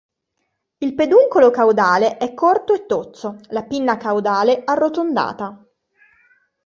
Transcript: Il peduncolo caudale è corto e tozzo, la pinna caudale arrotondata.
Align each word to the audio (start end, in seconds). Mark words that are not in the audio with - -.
Il 0.79 0.95
peduncolo 0.95 1.51
caudale 1.51 2.17
è 2.17 2.33
corto 2.33 2.73
e 2.73 2.87
tozzo, 2.87 3.37
la 3.49 3.65
pinna 3.65 3.97
caudale 3.97 4.63
arrotondata. 4.65 5.63